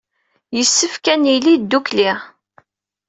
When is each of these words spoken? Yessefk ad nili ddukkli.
Yessefk 0.57 1.05
ad 1.13 1.17
nili 1.21 1.53
ddukkli. 1.61 2.11